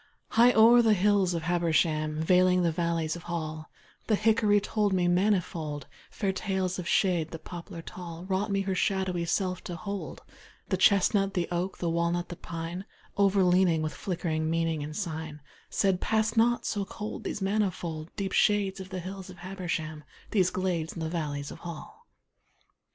[0.29, 3.69] High o'er the hills of Habersham, Veiling the valleys of Hall,
[4.07, 8.73] The hickory told me manifold Fair tales of shade, the poplar tall Wrought me her
[8.73, 10.23] shadowy self to hold,
[10.69, 12.85] The chestnut, the oak, the walnut, the pine,
[13.15, 18.79] Overleaning, with flickering meaning and sign, Said, `Pass not, so cold, these manifold Deep shades
[18.79, 22.07] of the hills of Habersham, These glades in the valleys of Hall.'